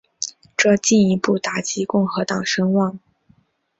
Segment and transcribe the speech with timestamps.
[0.57, 2.97] 这进一步打击共和党声望。